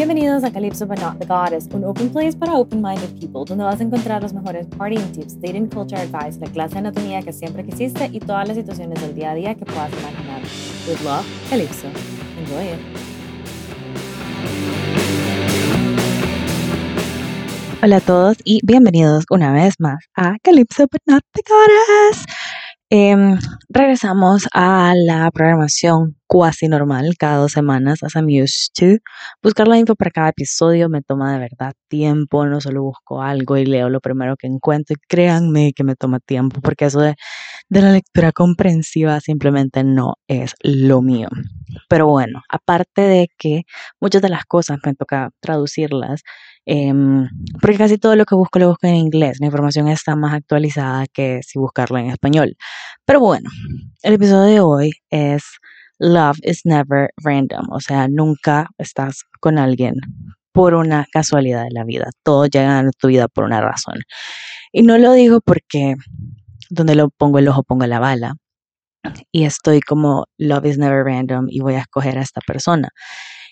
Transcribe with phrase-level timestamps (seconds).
[0.00, 3.80] Bienvenidos a Calypso But Not the Goddess, un open place para open-minded people, donde vas
[3.80, 7.62] a encontrar los mejores partying tips, dating culture advice, la clase de anatomía que siempre
[7.66, 10.40] quisiste y todas las situaciones del día a día que puedas imaginar.
[10.88, 11.88] With love, Calypso.
[12.38, 12.80] Enjoy it.
[17.82, 22.24] Hola a todos y bienvenidos una vez más a Calypso But Not the Goddess.
[22.92, 23.38] Em,
[23.68, 28.98] regresamos a la programación cuasi normal cada dos semanas, as I'm used to.
[29.44, 33.56] Buscar la info para cada episodio me toma de verdad tiempo, no solo busco algo
[33.56, 37.14] y leo lo primero que encuentro y créanme que me toma tiempo porque eso de,
[37.70, 41.28] de la lectura comprensiva simplemente no es lo mío.
[41.88, 43.62] Pero bueno, aparte de que
[44.00, 46.22] muchas de las cosas me toca traducirlas,
[46.66, 47.28] em,
[47.60, 51.06] porque casi todo lo que busco lo busco en inglés, la información está más actualizada
[51.12, 52.56] que si buscarla en español.
[53.04, 53.50] Pero bueno,
[54.02, 55.44] el episodio de hoy es
[56.00, 59.94] Love is never random, o sea, nunca estás con alguien
[60.52, 64.00] por una casualidad de la vida, todo llega a tu vida por una razón.
[64.72, 65.96] Y no lo digo porque
[66.70, 68.34] donde lo pongo el ojo pongo la bala,
[69.32, 72.90] y estoy como love is never random y voy a escoger a esta persona.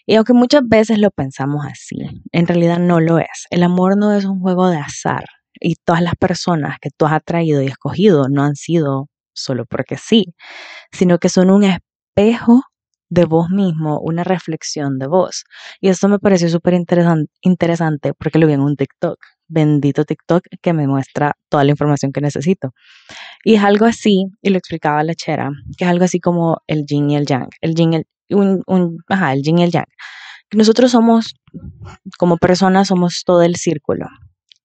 [0.06, 1.96] Y aunque muchas veces lo pensamos así,
[2.32, 3.46] en realidad no lo es.
[3.50, 5.24] El amor no es un juego de azar
[5.60, 9.96] y todas las personas que tú has atraído y escogido no han sido solo porque
[9.96, 10.34] sí,
[10.92, 12.62] sino que son un espejo
[13.10, 15.44] de vos mismo, una reflexión de vos.
[15.80, 20.72] Y esto me pareció súper interesante porque lo vi en un TikTok bendito TikTok que
[20.72, 22.72] me muestra toda la información que necesito.
[23.44, 26.84] Y es algo así, y lo explicaba la chera, que es algo así como el
[26.86, 27.48] yin y el yang.
[27.60, 29.86] El yin, el, un, un, ajá, el yin y el yang.
[30.52, 31.34] Nosotros somos,
[32.18, 34.06] como personas, somos todo el círculo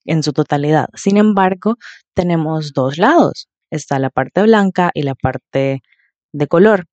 [0.05, 0.87] en su totalidad.
[0.95, 1.77] Sin embargo,
[2.13, 3.47] tenemos dos lados.
[3.69, 5.81] Está la parte blanca y la parte
[6.31, 6.85] de color.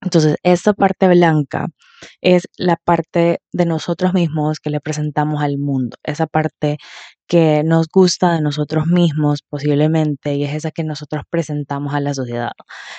[0.00, 1.68] Entonces, esta parte blanca
[2.20, 6.78] es la parte de nosotros mismos que le presentamos al mundo, esa parte
[7.26, 12.14] que nos gusta de nosotros mismos posiblemente y es esa que nosotros presentamos a la
[12.14, 12.52] sociedad.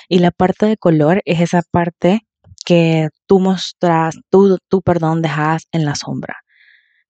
[0.08, 2.20] Y la parte de color es esa parte
[2.64, 6.36] que tú mostras, tú, tú perdón, dejas en la sombra.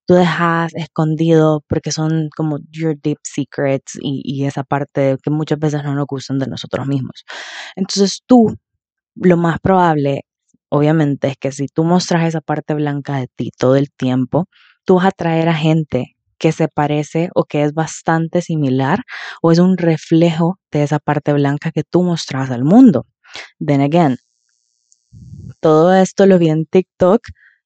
[0.06, 5.58] Tú dejas escondido porque son como your deep secrets y, y esa parte que muchas
[5.58, 7.24] veces no nos gustan de nosotros mismos.
[7.76, 8.56] Entonces tú
[9.16, 10.24] lo más probable,
[10.68, 14.46] obviamente, es que si tú mostras esa parte blanca de ti todo el tiempo,
[14.84, 19.00] tú vas a atraer a gente que se parece o que es bastante similar
[19.42, 23.06] o es un reflejo de esa parte blanca que tú mostras al mundo.
[23.58, 24.18] Then again,
[25.60, 27.22] todo esto lo vi en TikTok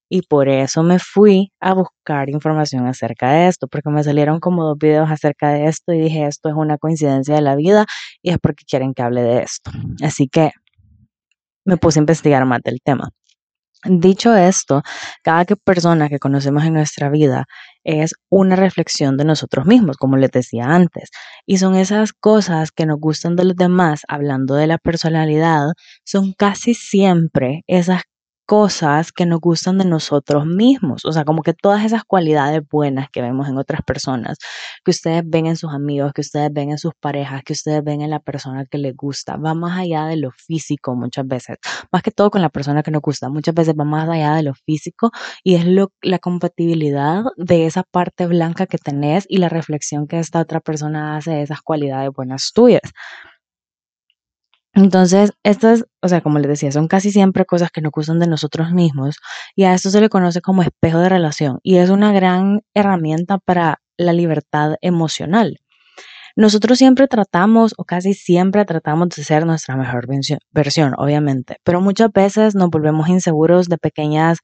[0.08, 4.64] y por eso me fui a buscar información acerca de esto, porque me salieron como
[4.64, 7.86] dos videos acerca de esto y dije, esto es una coincidencia de la vida
[8.20, 9.70] y es porque quieren que hable de esto.
[10.02, 10.52] Así que
[11.64, 13.10] me puse a investigar más del tema.
[13.84, 14.82] Dicho esto,
[15.24, 17.46] cada persona que conocemos en nuestra vida
[17.82, 21.10] es una reflexión de nosotros mismos, como les decía antes.
[21.46, 25.72] Y son esas cosas que nos gustan de los demás, hablando de la personalidad,
[26.04, 28.02] son casi siempre esas
[28.52, 33.08] cosas que nos gustan de nosotros mismos, o sea, como que todas esas cualidades buenas
[33.10, 34.36] que vemos en otras personas,
[34.84, 38.02] que ustedes ven en sus amigos, que ustedes ven en sus parejas, que ustedes ven
[38.02, 41.56] en la persona que les gusta, va más allá de lo físico muchas veces,
[41.90, 44.42] más que todo con la persona que nos gusta, muchas veces va más allá de
[44.42, 45.10] lo físico
[45.42, 50.18] y es lo, la compatibilidad de esa parte blanca que tenés y la reflexión que
[50.18, 52.82] esta otra persona hace de esas cualidades buenas tuyas.
[54.74, 58.26] Entonces, estas, o sea, como les decía, son casi siempre cosas que nos gustan de
[58.26, 59.16] nosotros mismos
[59.54, 63.38] y a esto se le conoce como espejo de relación y es una gran herramienta
[63.38, 65.58] para la libertad emocional.
[66.36, 70.06] Nosotros siempre tratamos, o casi siempre tratamos de ser nuestra mejor
[70.50, 74.38] versión, obviamente, pero muchas veces nos volvemos inseguros de pequeñas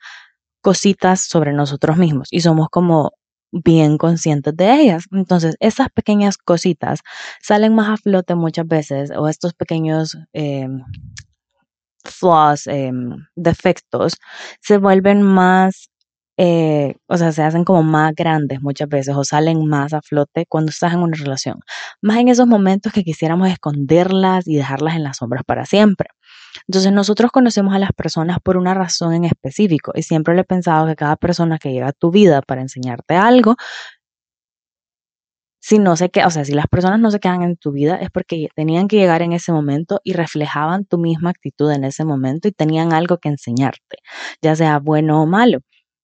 [0.60, 3.12] cositas sobre nosotros mismos y somos como
[3.53, 5.04] bien conscientes de ellas.
[5.12, 7.00] Entonces, esas pequeñas cositas
[7.42, 10.82] salen más a flote muchas veces o estos pequeños em,
[12.04, 14.14] flaws, em, defectos,
[14.61, 15.90] se vuelven más,
[16.38, 20.46] eh, o sea, se hacen como más grandes muchas veces o salen más a flote
[20.49, 21.61] cuando estás en una relación.
[22.02, 26.08] Más en esos momentos que quisiéramos esconderlas y dejarlas en las sombras para siempre.
[26.66, 30.44] Entonces nosotros conocemos a las personas por una razón en específico y siempre le he
[30.44, 33.56] pensado que cada persona que llega a tu vida para enseñarte algo,
[35.60, 38.10] si no se o sea, si las personas no se quedan en tu vida es
[38.10, 42.48] porque tenían que llegar en ese momento y reflejaban tu misma actitud en ese momento
[42.48, 43.98] y tenían algo que enseñarte,
[44.42, 45.60] ya sea bueno o malo.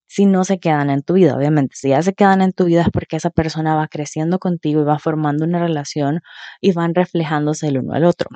[0.06, 2.82] Si no se quedan en tu vida, obviamente, si ya se quedan en tu vida
[2.82, 6.20] es porque esa persona va creciendo contigo y va formando una relación
[6.61, 8.29] y van reflejándose el uno al otro.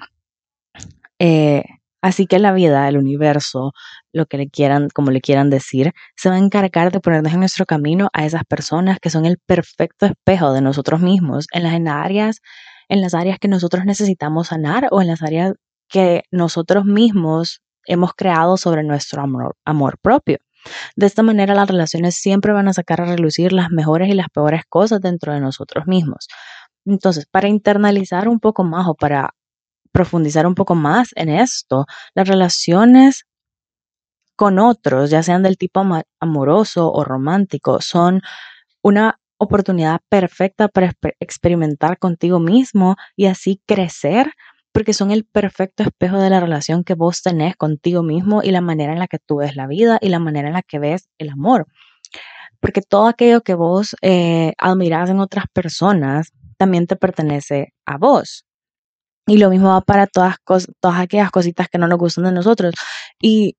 [1.18, 1.64] Eh,
[2.02, 3.72] Así que la vida, el universo,
[4.12, 7.40] lo que le quieran, como le quieran decir, se va a encargar de ponernos en
[7.40, 11.74] nuestro camino a esas personas que son el perfecto espejo de nosotros mismos en las
[11.94, 12.40] áreas,
[12.88, 15.54] en las áreas que nosotros necesitamos sanar o en las áreas
[15.88, 20.38] que nosotros mismos hemos creado sobre nuestro amor, amor propio.
[20.96, 24.28] De esta manera las relaciones siempre van a sacar a relucir las mejores y las
[24.28, 26.28] peores cosas dentro de nosotros mismos.
[26.84, 29.30] Entonces, para internalizar un poco más o para
[29.98, 31.84] profundizar un poco más en esto,
[32.14, 33.26] las relaciones
[34.36, 35.84] con otros, ya sean del tipo
[36.20, 38.20] amoroso o romántico, son
[38.80, 44.30] una oportunidad perfecta para experimentar contigo mismo y así crecer
[44.70, 48.60] porque son el perfecto espejo de la relación que vos tenés contigo mismo y la
[48.60, 51.08] manera en la que tú ves la vida y la manera en la que ves
[51.18, 51.66] el amor.
[52.60, 58.47] Porque todo aquello que vos eh, admirás en otras personas también te pertenece a vos.
[59.28, 60.36] Y lo mismo va para todas,
[60.80, 62.74] todas aquellas cositas que no nos gustan de nosotros.
[63.20, 63.56] Y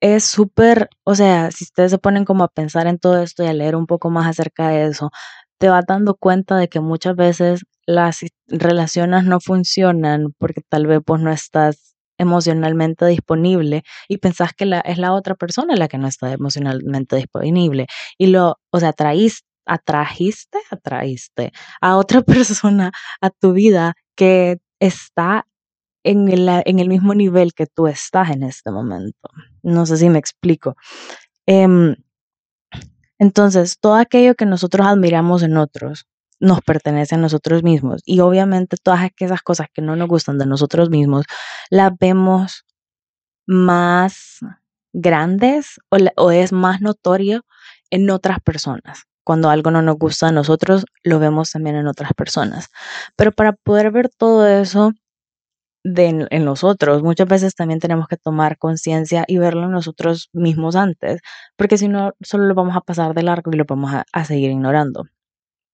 [0.00, 3.48] es súper, o sea, si ustedes se ponen como a pensar en todo esto y
[3.48, 5.10] a leer un poco más acerca de eso,
[5.58, 11.00] te vas dando cuenta de que muchas veces las relaciones no funcionan porque tal vez
[11.04, 15.98] pues no estás emocionalmente disponible y pensás que la, es la otra persona la que
[15.98, 17.86] no está emocionalmente disponible
[18.18, 18.90] y lo, o sea,
[19.66, 25.46] atrajiste, atraíste a otra persona a tu vida que está
[26.04, 29.28] en el, en el mismo nivel que tú estás en este momento.
[29.62, 30.76] No sé si me explico.
[31.46, 31.96] Em,
[33.18, 36.06] entonces, todo aquello que nosotros admiramos en otros
[36.40, 38.02] nos pertenece a nosotros mismos.
[38.04, 41.24] Y obviamente todas aquellas cosas que no nos gustan de nosotros mismos,
[41.70, 42.64] las vemos
[43.46, 44.40] más
[44.92, 47.44] grandes o, o es más notorio
[47.90, 49.04] en otras personas.
[49.24, 52.68] Cuando algo no nos gusta a nosotros, lo vemos también en otras personas.
[53.16, 54.92] Pero para poder ver todo eso,
[55.84, 57.02] de en, nosotros.
[57.02, 61.20] Muchas veces también tenemos que tomar conciencia y verlo en nosotros mismos antes,
[61.56, 64.50] porque si no, solo lo vamos a pasar de largo y lo vamos a, seguir
[64.50, 65.04] ignorando.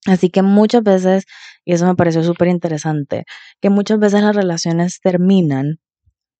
[0.07, 1.25] Así que muchas veces,
[1.65, 3.25] y eso me pareció súper interesante,
[3.61, 5.79] que muchas veces las relaciones terminan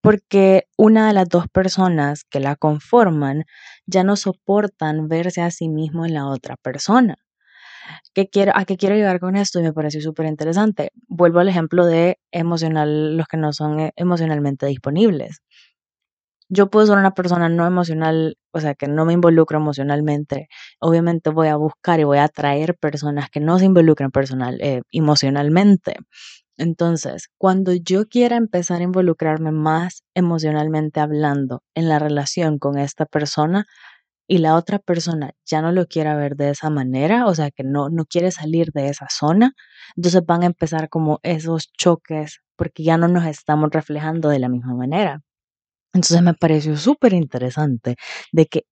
[0.03, 3.45] porque una de las dos personas que la conforman
[3.87, 7.17] ya no soportan verse a sí mismo en la otra persona.
[8.15, 9.61] ¿Qué quiero, ¿A qué quiero llegar con esto?
[9.61, 10.91] Y me pareció súper interesante.
[11.09, 15.41] Vuelvo al ejemplo de emocional, los que no son eh, emocionalmente disponibles.
[16.49, 20.49] Yo puedo ser una persona no emocional, o sea, que no me involucro emocionalmente.
[20.81, 24.83] Obviamente voy a buscar y voy a atraer personas que no se involucran personal, eh,
[24.91, 25.95] emocionalmente.
[26.61, 33.07] Entonces, cuando yo quiera empezar a involucrarme más emocionalmente hablando en la relación con esta
[33.07, 33.65] persona,
[34.29, 37.65] y la otra persona ya no lo quiere ver de esa manera, o sea, que
[37.65, 39.55] no, no quiere salir de esa zona,
[39.97, 44.51] entonces van a empezar como esos choques porque ya no nos estamos reflejando de la
[44.51, 45.23] misma manera.
[45.95, 47.97] Entonces me pareció súper interesante
[48.33, 48.65] de que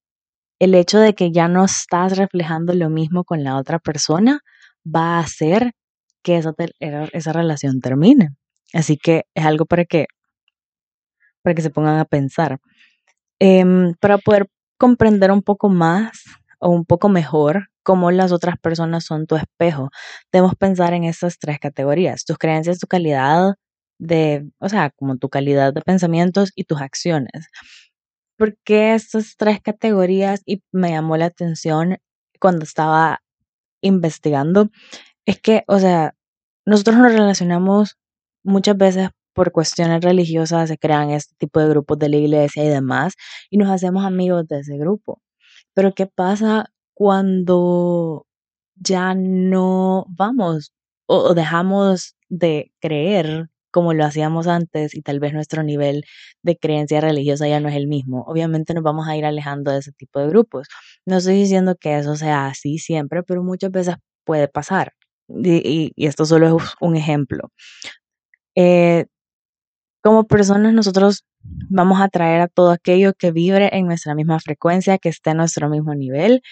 [0.60, 4.40] el hecho de que ya no estás reflejando lo mismo con la otra persona
[4.86, 5.72] va a hacer
[6.22, 8.30] que esa, relación termine.
[8.74, 10.06] Así que es algo para que,
[11.42, 12.58] para que se pongan a pensar.
[13.40, 14.48] Em, para poder
[14.78, 16.24] comprender un poco más
[16.60, 19.90] o un poco mejor cómo las otras personas son tu espejo,
[20.32, 23.54] debemos pensar en estas tres categorías, tus creencias, tu calidad
[23.98, 27.48] de, o sea, como tu calidad de pensamientos y tus acciones.
[28.36, 30.42] ¿Por qué estas tres categorías?
[30.46, 31.98] Y me llamó la atención
[32.40, 33.20] cuando estaba
[33.80, 34.70] investigando,
[35.28, 36.14] es que, o sea,
[36.66, 37.98] nosotros nos relacionamos
[38.44, 42.68] muchas veces por cuestiones religiosas se crean este tipo de grupos de la iglesia y
[42.68, 43.14] demás,
[43.50, 45.20] y nos hacemos amigos de ese grupo.
[45.74, 48.26] Pero ¿qué pasa cuando
[48.76, 50.72] ya no vamos
[51.06, 56.04] o, dejamos de creer como lo hacíamos antes y tal vez nuestro nivel
[56.42, 58.24] de creencia religiosa ya no es el mismo.
[58.26, 60.68] Obviamente nos vamos a ir alejando de ese tipo de grupos.
[61.06, 64.94] No estoy diciendo que eso sea así siempre, pero muchas veces puede pasar.
[65.28, 67.50] Y, esto solo es un ejemplo.
[68.54, 69.06] Eh,
[70.02, 71.24] como personas nosotros
[71.70, 75.34] vamos a traer a todo aquello que vibre en nuestra misma frecuencia, que esté a
[75.34, 76.42] nuestro mismo nivel.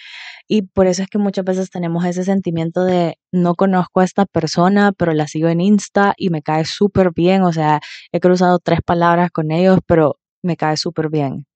[0.47, 4.25] Y por eso es que muchas veces tenemos ese sentimiento de no conozco a esta
[4.25, 7.43] persona, pero la sigo en Insta y me cae súper bien.
[7.43, 7.81] O sea,
[8.11, 11.47] he cruzado tres palabras con ellos, pero me cae súper bien.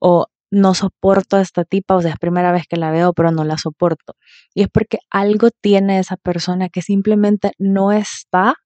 [0.00, 3.32] O no soporto a esta tipa, o sea, es primera vez que la veo, pero
[3.32, 4.14] no la soporto.
[4.54, 8.56] Y es porque algo tiene esa persona que simplemente no está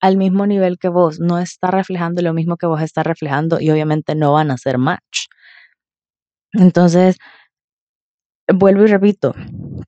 [0.00, 3.70] al mismo nivel que vos, no está reflejando lo mismo que vos estás reflejando y
[3.70, 5.26] obviamente no van a ser match.
[6.52, 7.18] Entonces,
[8.52, 9.34] vuelvo y repito,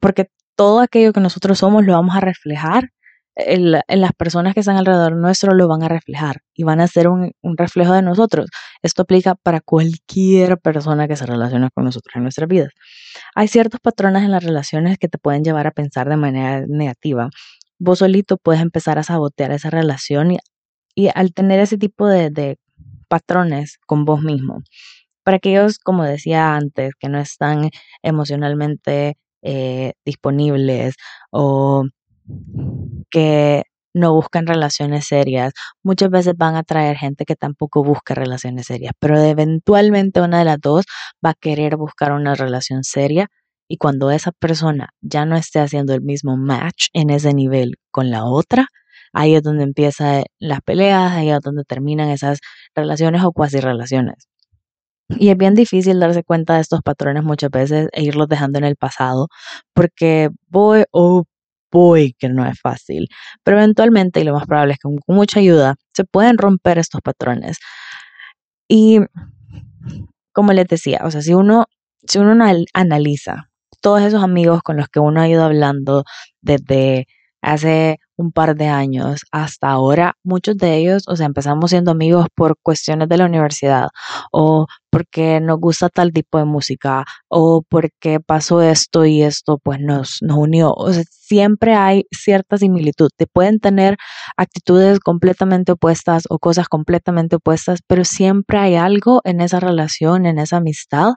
[0.00, 2.90] porque todo aquello que nosotros somos lo vamos a reflejar
[3.36, 7.08] el, las personas que están alrededor nuestro lo van a reflejar y van a ser
[7.08, 8.46] un, un, reflejo de nosotros.
[8.82, 12.70] Esto aplica para cualquier persona que se relaciona con nosotros en nuestras vidas.
[13.34, 17.28] Hay ciertos patrones en las relaciones que te pueden llevar a pensar de manera negativa.
[17.78, 20.38] Vos solito puedes empezar a sabotear esa relación y,
[20.94, 22.58] y al tener ese tipo de, de
[23.08, 24.62] patrones con vos mismo.
[25.24, 27.70] Para aquellos, como decía antes, que no están
[28.02, 30.96] emocionalmente eh, disponibles
[31.30, 31.84] o
[33.10, 33.64] que
[33.94, 35.52] no buscan relaciones serias,
[35.84, 40.44] muchas veces van a traer gente que tampoco busca relaciones serias, pero eventualmente una de
[40.44, 40.84] las dos
[41.24, 43.28] va a querer buscar una relación seria
[43.68, 48.10] y cuando esa persona ya no esté haciendo el mismo match en ese nivel con
[48.10, 48.66] la otra,
[49.12, 52.40] ahí es donde empiezan las peleas, ahí es donde terminan esas
[52.74, 54.28] relaciones o cuasi relaciones.
[55.08, 58.64] Y es bien difícil darse cuenta de estos patrones muchas veces e irlos dejando en
[58.64, 59.28] el pasado,
[59.74, 61.24] porque voy o
[61.74, 63.08] voy que no es fácil,
[63.42, 67.00] pero eventualmente, y lo más probable es que con mucha ayuda, se pueden romper estos
[67.02, 67.58] patrones.
[68.68, 69.00] Y
[70.32, 71.66] como les decía, o sea, si uno,
[72.06, 73.50] si uno analiza
[73.80, 76.04] todos esos amigos con los que uno ha ido hablando
[76.40, 77.06] desde
[77.42, 82.26] hace un par de años hasta ahora, muchos de ellos, o sea, empezamos siendo amigos
[82.34, 83.88] por cuestiones de la universidad
[84.32, 89.80] o porque nos gusta tal tipo de música o porque pasó esto y esto pues
[89.80, 90.72] nos, nos unió.
[90.72, 93.08] O sea, siempre hay cierta similitud.
[93.16, 93.96] Te pueden tener
[94.36, 100.38] actitudes completamente opuestas o cosas completamente opuestas, pero siempre hay algo en esa relación, en
[100.38, 101.14] esa amistad,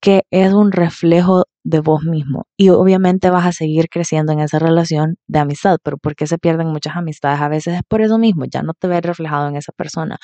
[0.00, 2.46] que es un reflejo de vos mismo.
[2.56, 6.38] Y obviamente vas a seguir creciendo en esa relación de amistad, pero ¿por qué se
[6.38, 7.40] pierden muchas amistades?
[7.40, 10.18] A veces es por eso mismo, ya no te ves reflejado en esa persona.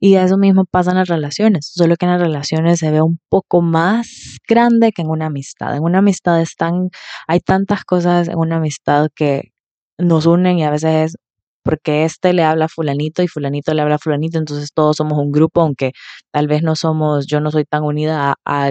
[0.00, 3.18] Y eso mismo pasa en las relaciones, solo que en las relaciones se ve un
[3.28, 5.76] poco más grande que en una amistad.
[5.76, 6.90] En una amistad están,
[7.28, 9.52] hay tantas cosas en una amistad que
[9.98, 11.16] nos unen y a veces es
[11.64, 15.18] porque este le habla a fulanito y fulanito le habla a fulanito, entonces todos somos
[15.18, 15.92] un grupo, aunque
[16.32, 18.70] tal vez no somos, yo no soy tan unida a,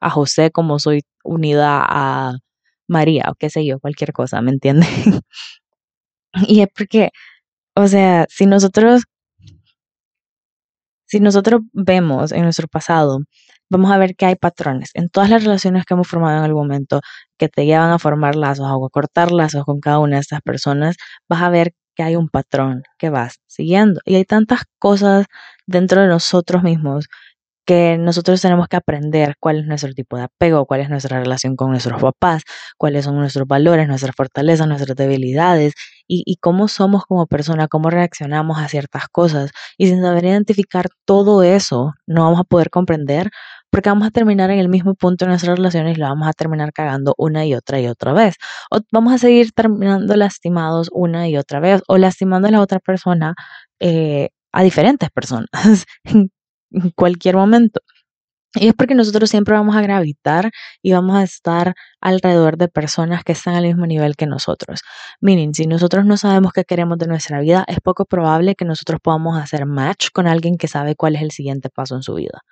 [0.00, 2.34] a José como soy unida a
[2.88, 4.86] María o qué sé yo, cualquier cosa, ¿me entiende?
[6.48, 7.10] y es porque,
[7.76, 9.04] o sea, si nosotros,
[11.06, 13.20] si nosotros vemos en nuestro pasado,
[13.70, 16.66] vamos a ver que hay patrones en todas las relaciones que hemos formado en algún
[16.68, 17.00] momento
[17.38, 20.42] que te llevan a formar lazos o a cortar lazos con cada una de estas
[20.42, 20.96] personas,
[21.28, 24.00] vas a ver que hay un patrón que vas siguiendo.
[24.04, 25.26] Y hay tantas cosas
[25.66, 27.06] dentro de nosotros mismos
[27.66, 31.56] que nosotros tenemos que aprender cuál es nuestro tipo de apego, cuál es nuestra relación
[31.56, 32.42] con nuestros papás,
[32.78, 35.74] cuáles son nuestros valores, nuestras fortalezas, nuestras debilidades
[36.08, 39.50] y, y cómo somos como persona, cómo reaccionamos a ciertas cosas.
[39.78, 43.30] Y sin saber identificar todo eso, no vamos a poder comprender
[43.72, 46.32] porque vamos a terminar en el mismo punto en nuestras relaciones y lo vamos a
[46.34, 48.36] terminar cagando una y otra y otra vez.
[48.70, 52.80] O vamos a seguir terminando lastimados una y otra vez o lastimando a la otra
[52.80, 53.34] persona
[53.80, 55.48] eh, a diferentes personas
[56.04, 57.80] en cualquier momento.
[58.54, 60.50] Y es porque nosotros siempre vamos a gravitar
[60.82, 64.80] y vamos a estar alrededor de personas que están al mismo nivel que nosotros.
[65.20, 69.00] Miren, si nosotros no sabemos qué queremos de nuestra vida, es poco probable que nosotros
[69.02, 72.42] podamos hacer match con alguien que sabe cuál es el siguiente paso en su vida.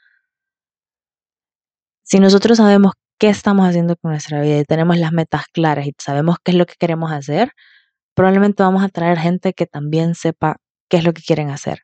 [2.02, 5.92] Si nosotros sabemos qué estamos haciendo con nuestra vida y tenemos las metas claras y
[5.98, 7.52] sabemos qué es lo que queremos hacer,
[8.14, 10.56] probablemente vamos a traer gente que también sepa
[10.88, 11.82] qué es lo que quieren hacer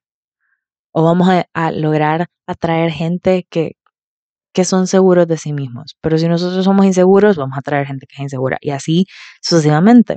[0.99, 3.73] o vamos a, lograr atraer gente que,
[4.57, 5.99] que son seguros de sí mismos.
[6.01, 9.05] Pero si nosotros somos inseguros, vamos a atraer gente que es insegura y así
[9.43, 10.17] sucesivamente.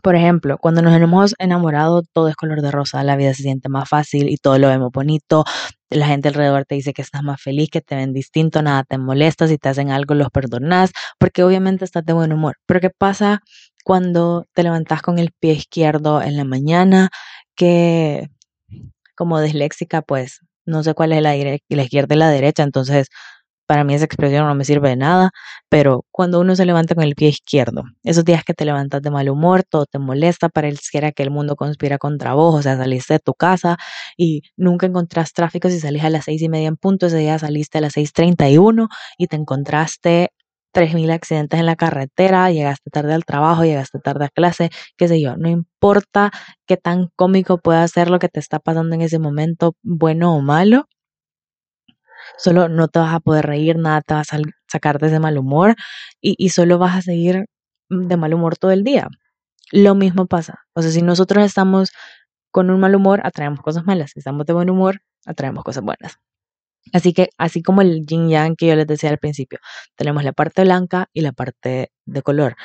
[0.00, 3.68] Por ejemplo, cuando nos hemos enamorado, todo es color de rosa, la vida se siente
[3.68, 5.44] más fácil y todo lo vemos bonito.
[5.90, 8.96] La gente alrededor te dice que estás más feliz, que te ven distinto, nada te
[8.96, 12.58] molesta, si te hacen algo los perdonas, porque obviamente estás de buen humor.
[12.66, 13.40] Pero ¿qué pasa
[13.82, 17.10] cuando te levantas con el pie izquierdo en la mañana?
[17.56, 18.28] Que
[19.16, 20.40] como disléxica, pues
[20.70, 23.08] no sé cuál es la, la izquierda y la derecha, entonces
[23.66, 25.30] para mí esa expresión no me sirve de nada,
[25.68, 29.10] pero cuando uno se levanta con el pie izquierdo, esos días que te levantas de
[29.12, 33.14] mal humor, todo te molesta, pareciera que el mundo conspira contra vos, o sea, saliste
[33.14, 33.76] de tu casa
[34.16, 37.38] y nunca encontrás tráfico si salís a las seis y media en punto, ese día
[37.38, 40.30] saliste a las seis treinta y uno y te encontraste
[40.72, 45.20] 3.000 accidentes en la carretera, llegaste tarde al trabajo, llegaste tarde a clase, qué sé
[45.20, 46.30] yo, no importa
[46.66, 50.40] qué tan cómico pueda ser lo que te está pasando en ese momento, bueno o
[50.40, 50.86] malo,
[52.38, 55.38] solo no te vas a poder reír, nada te vas a sacar de ese mal
[55.38, 55.74] humor
[56.20, 57.46] y, y solo vas a seguir
[57.88, 59.08] de mal humor todo el día.
[59.72, 61.90] Lo mismo pasa, o sea, si nosotros estamos
[62.52, 66.18] con un mal humor, atraemos cosas malas, si estamos de buen humor, atraemos cosas buenas.
[66.92, 69.58] Así que, así como el yin yang que yo les decía al principio,
[69.96, 72.56] tenemos la parte blanca y la parte de color.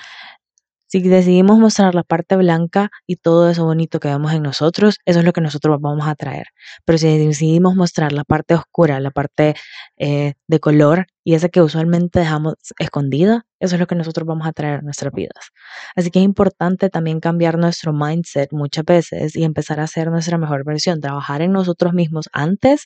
[0.95, 5.19] Si decidimos mostrar la parte blanca y todo eso bonito que vemos en nosotros, eso
[5.19, 6.47] es lo que nosotros vamos a traer.
[6.85, 9.55] Pero si decidimos mostrar la parte oscura, la parte
[9.97, 14.47] eh, de color y esa que usualmente dejamos escondida, eso es lo que nosotros vamos
[14.47, 15.49] a traer a nuestras vidas.
[15.97, 20.37] Así que es importante también cambiar nuestro mindset muchas veces y empezar a ser nuestra
[20.37, 22.85] mejor versión, trabajar en nosotros mismos antes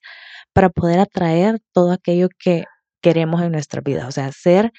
[0.51, 2.63] para poder atraer todo aquello que
[3.03, 4.07] queremos en nuestra vida.
[4.07, 4.71] O sea, ser,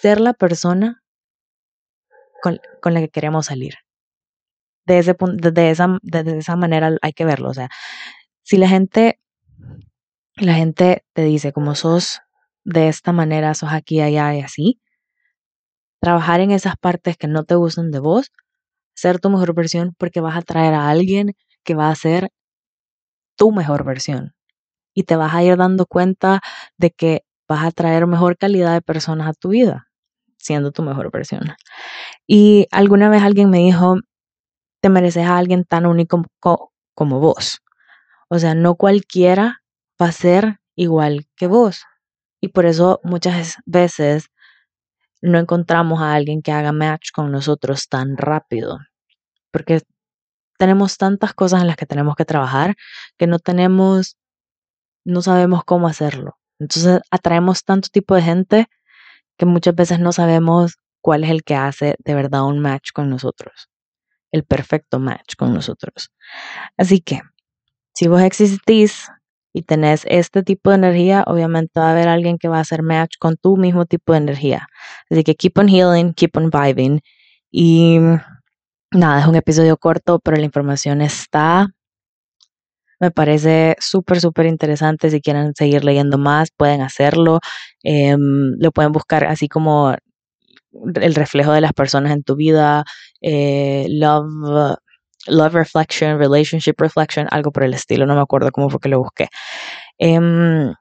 [0.00, 1.02] ser la persona
[2.42, 2.60] con,
[2.94, 3.74] la que queremos salir.
[4.86, 7.50] De ese de esa, de esa manera hay que verlo.
[7.50, 7.68] O sea,
[8.42, 9.20] si la gente,
[10.36, 12.20] la gente te dice como sos
[12.64, 14.80] de esta manera, sos aquí, allá y así,
[16.00, 18.32] trabajar en esas partes que no te gustan de vos,
[18.94, 22.30] ser tu mejor versión porque vas a traer a alguien que va a ser
[23.36, 24.34] tu mejor versión.
[24.94, 26.40] Y te vas a ir dando cuenta
[26.78, 29.88] de que vas a traer mejor calidad de personas a tu vida,
[30.46, 31.54] siendo tu mejor versión.
[32.26, 33.96] Y alguna vez alguien me dijo,
[34.80, 36.24] te mereces a alguien tan único
[36.94, 37.60] como vos.
[38.28, 39.62] O sea, no cualquiera
[40.00, 41.84] va a ser igual que vos.
[42.40, 44.30] Y por eso muchas veces
[45.22, 48.78] no encontramos a alguien que haga match con nosotros tan rápido.
[49.50, 49.82] Porque
[50.58, 52.76] tenemos tantas cosas en las que tenemos que trabajar
[53.16, 54.16] que no tenemos,
[55.04, 56.38] no sabemos cómo hacerlo.
[56.58, 58.66] Entonces atraemos tanto tipo de gente
[59.36, 63.08] que muchas veces no sabemos cuál es el que hace de verdad un match con
[63.10, 63.68] nosotros,
[64.32, 66.10] el perfecto match con nosotros.
[66.76, 67.20] Así que,
[67.94, 69.08] si vos existís
[69.52, 72.82] y tenés este tipo de energía, obviamente va a haber alguien que va a hacer
[72.82, 74.68] match con tu mismo tipo de energía.
[75.10, 77.00] Así que keep on healing, keep on vibing.
[77.50, 77.98] Y
[78.90, 81.70] nada, es un episodio corto, pero la información está
[83.00, 85.10] me parece súper, súper interesante.
[85.10, 87.40] Si quieren seguir leyendo más, pueden hacerlo.
[87.82, 89.94] Em, lo pueden buscar así como
[90.94, 92.84] el reflejo de las personas en tu vida,
[93.22, 94.26] eh, love,
[95.28, 98.06] love reflection, relationship reflection, algo por el estilo.
[98.06, 99.28] No me acuerdo cómo fue que lo busqué.
[99.98, 100.72] Em,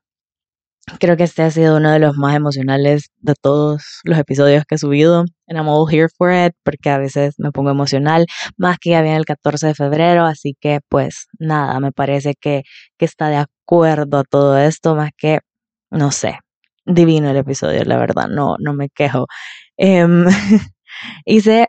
[1.00, 4.76] Creo que este ha sido uno de los más emocionales de todos los episodios que
[4.76, 5.22] he subido.
[5.48, 9.02] And I'm all here for it, porque a veces me pongo emocional, más que ya
[9.02, 12.64] viene el 14 de febrero, así que pues nada, me parece que,
[12.98, 15.40] que está de acuerdo todo esto, más que,
[15.92, 16.40] no sé,
[16.86, 19.28] divino el episodio, la verdad, no, no me quejo.
[19.78, 20.28] Um,
[21.26, 21.68] hice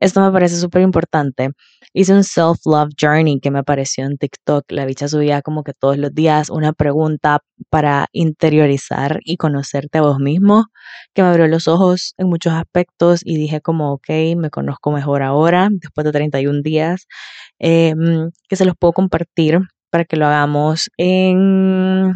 [0.00, 1.50] esto me parece súper importante.
[1.94, 4.64] Hice un self-love journey que me apareció en TikTok.
[4.68, 10.02] La bicha subía como que todos los días una pregunta para interiorizar y conocerte a
[10.02, 10.66] vos mismo,
[11.14, 15.22] que me abrió los ojos en muchos aspectos y dije como, ok, me conozco mejor
[15.22, 17.06] ahora, después de 31 días,
[17.58, 22.12] em, que se los puedo compartir para que lo hagamos en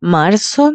[0.00, 0.72] marzo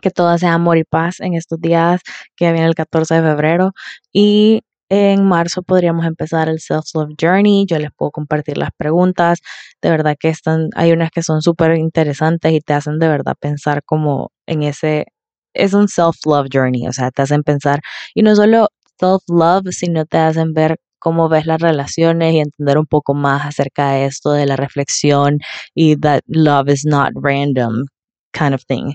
[0.00, 2.00] que todo sea amor y paz en estos días
[2.36, 3.72] que viene el 14 de febrero
[4.12, 7.66] y en marzo podríamos empezar el Self-Love Journey.
[7.66, 9.40] Yo les puedo compartir las preguntas.
[9.82, 13.34] De verdad que están, hay unas que son súper interesantes y te hacen de verdad
[13.38, 15.06] pensar como en ese,
[15.54, 17.80] es un Self-Love Journey, o sea, te hacen pensar,
[18.14, 18.68] y no solo
[19.00, 23.92] Self-Love, sino te hacen ver cómo ves las relaciones y entender un poco más acerca
[23.92, 25.38] de esto, de la reflexión
[25.74, 27.84] y that love is not random
[28.32, 28.94] kind of thing.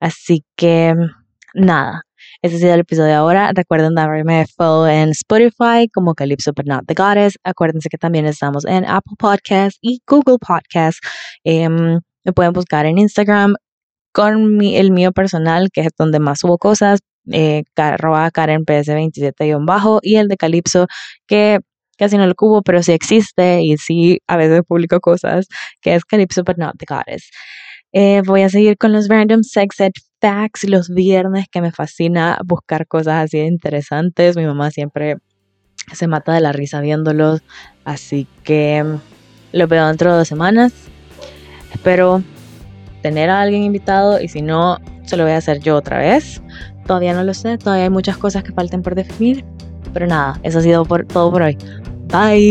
[0.00, 0.94] Así que,
[1.54, 2.02] nada
[2.42, 3.52] ese ha sido el episodio de ahora.
[3.54, 7.38] Recuerden darme follow en Spotify como Calypso But Not The Goddess.
[7.44, 11.00] Acuérdense que también estamos en Apple Podcasts y Google Podcasts.
[11.44, 13.54] Em, me pueden buscar en Instagram
[14.12, 17.00] con el mío personal, que es donde más subo cosas,
[17.30, 20.86] eh, Karen PS27-bajo y el de Calypso,
[21.28, 21.60] que
[21.96, 25.46] casi no lo cubo, pero sí existe y sí a veces publico cosas,
[25.80, 27.30] que es Calypso But Not The Goddess.
[27.92, 32.38] Eh, voy a seguir con los random sex ed facts los viernes, que me fascina
[32.46, 34.36] buscar cosas así interesantes.
[34.36, 35.16] Mi mamá siempre
[35.92, 37.42] se mata de la risa viéndolos.
[37.84, 39.00] Así que mm,
[39.56, 40.72] lo veo dentro de dos semanas.
[41.72, 42.22] Espero
[43.02, 46.40] tener a alguien invitado y si no, se lo voy a hacer yo otra vez.
[46.86, 49.44] Todavía no lo sé, todavía hay muchas cosas que faltan por definir.
[49.92, 51.58] Pero nada, eso ha sido por, todo por hoy.
[52.12, 52.42] Bye.